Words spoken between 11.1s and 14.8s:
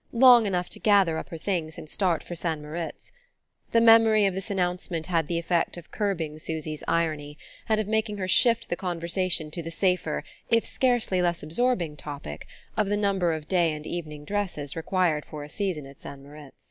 less absorbing topic of the number of day and evening dresses